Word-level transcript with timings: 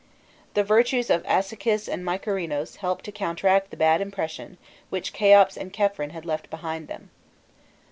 The 0.55 0.63
virtues 0.63 1.11
of 1.11 1.21
Asychis 1.27 1.87
and 1.87 2.03
Mykerinos 2.03 2.77
helped 2.77 3.05
to 3.05 3.11
counteract 3.11 3.69
the 3.69 3.77
bad 3.77 4.01
impression 4.01 4.57
which 4.89 5.13
Kheops 5.13 5.55
and 5.55 5.71
Khephren 5.71 6.09
had 6.09 6.25
left 6.25 6.49
behind 6.49 6.87
them. 6.87 7.11